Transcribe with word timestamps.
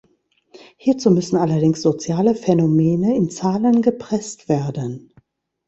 Hierzu 0.77 1.11
müssen 1.11 1.35
allerdings 1.37 1.83
soziale 1.83 2.33
Phänomene 2.33 3.15
in 3.15 3.29
Zahlen 3.29 3.83
gepresst 3.83 4.49
werden. 4.49 5.13